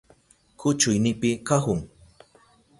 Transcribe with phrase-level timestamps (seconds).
[0.59, 1.79] Kuchuynipi kahun.